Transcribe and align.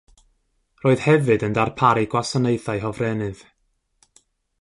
Roedd 0.85 1.03
hefyd 1.07 1.45
yn 1.47 1.53
darparu 1.57 2.05
gwasanaethau 2.13 2.81
hofrennydd. 2.87 3.45